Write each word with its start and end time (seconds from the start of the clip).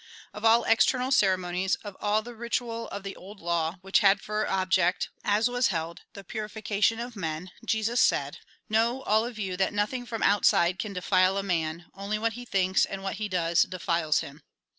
Of 0.33 0.43
all 0.43 0.63
external 0.63 1.11
ceremonies, 1.11 1.75
of 1.83 1.95
all 2.01 2.23
the 2.23 2.33
ritual 2.33 2.87
of 2.87 3.03
the 3.03 3.15
old 3.15 3.39
law, 3.39 3.75
which 3.81 3.99
had 3.99 4.19
for 4.19 4.49
object, 4.49 5.09
as 5.23 5.47
was 5.47 5.67
held, 5.67 6.01
the 6.13 6.23
purification 6.23 6.99
of 6.99 7.15
men, 7.15 7.51
Jesus 7.63 8.01
said:" 8.01 8.39
Kuow 8.71 9.03
all 9.05 9.25
of 9.25 9.37
you, 9.37 9.55
that 9.57 9.73
nothing 9.73 10.07
from 10.07 10.23
outside 10.23 10.79
can 10.79 10.93
defile 10.93 11.37
a 11.37 11.43
man; 11.43 11.85
only 11.93 12.17
what 12.17 12.33
he 12.33 12.45
thinks, 12.45 12.83
and 12.83 13.03
what 13.03 13.17
he 13.17 13.29
does, 13.29 13.61
defiles 13.61 14.21
him." 14.21 14.41